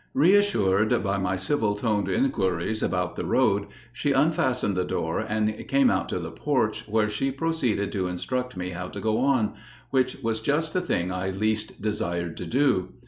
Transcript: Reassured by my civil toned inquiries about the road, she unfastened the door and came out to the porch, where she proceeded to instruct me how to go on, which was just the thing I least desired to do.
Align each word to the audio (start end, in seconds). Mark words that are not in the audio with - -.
Reassured 0.15 1.03
by 1.03 1.19
my 1.19 1.35
civil 1.35 1.75
toned 1.75 2.09
inquiries 2.09 2.81
about 2.81 3.15
the 3.15 3.23
road, 3.23 3.67
she 3.93 4.13
unfastened 4.13 4.75
the 4.75 4.83
door 4.83 5.19
and 5.19 5.55
came 5.67 5.91
out 5.91 6.09
to 6.09 6.17
the 6.17 6.31
porch, 6.31 6.87
where 6.87 7.07
she 7.07 7.29
proceeded 7.29 7.91
to 7.91 8.07
instruct 8.07 8.57
me 8.57 8.69
how 8.71 8.87
to 8.87 8.99
go 8.99 9.19
on, 9.19 9.53
which 9.91 10.15
was 10.23 10.39
just 10.41 10.73
the 10.73 10.81
thing 10.81 11.11
I 11.11 11.29
least 11.29 11.83
desired 11.83 12.35
to 12.37 12.47
do. 12.47 12.93